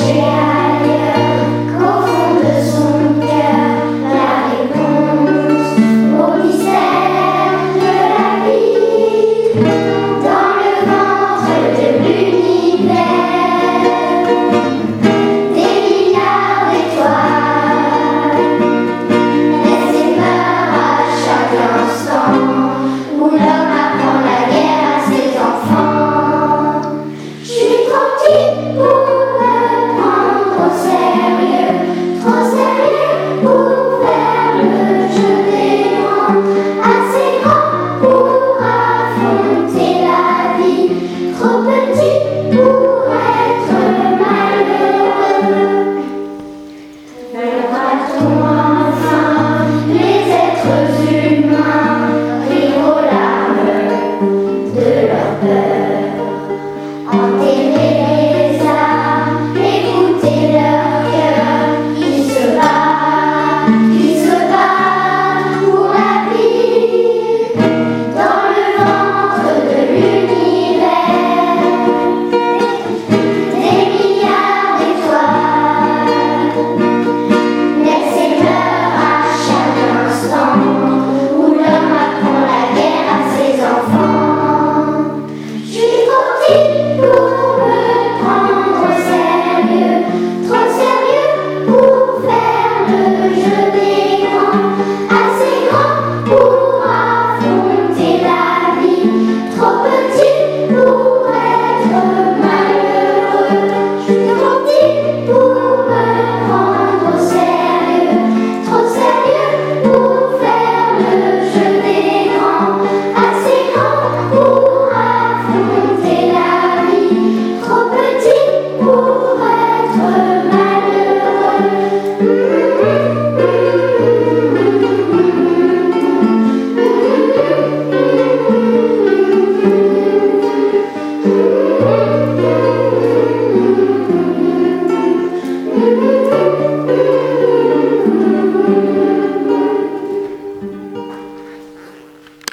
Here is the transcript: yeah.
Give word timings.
yeah. 0.00 0.55